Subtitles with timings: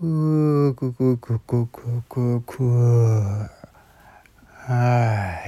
[0.00, 2.62] うーくくくくくくく。
[4.54, 5.47] はい。